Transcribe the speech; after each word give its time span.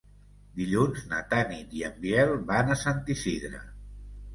Dilluns 0.61 1.03
na 1.11 1.21
Tanit 1.35 1.77
i 1.83 1.85
en 1.91 2.03
Biel 2.09 2.37
van 2.51 2.77
a 2.79 2.83
Sant 2.89 3.09
Isidre. 3.21 3.67